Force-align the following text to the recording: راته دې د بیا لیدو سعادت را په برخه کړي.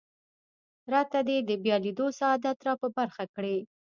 راته 0.93 1.19
دې 1.27 1.37
د 1.47 1.51
بیا 1.63 1.75
لیدو 1.85 2.07
سعادت 2.19 2.57
را 2.67 2.73
په 2.81 2.87
برخه 2.97 3.23
کړي. 3.35 3.57